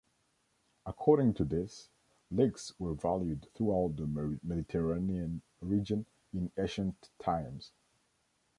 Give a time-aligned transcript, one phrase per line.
[0.87, 1.89] According to this,
[2.31, 4.07] leeks were valued throughout the
[4.41, 7.71] Mediterranean region in ancient times.